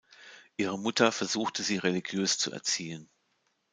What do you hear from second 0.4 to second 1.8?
Ihre Mutter versuchte, sie